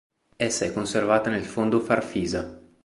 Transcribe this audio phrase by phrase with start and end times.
[0.35, 2.59] Essa è conservata nel fondo "Farfisa.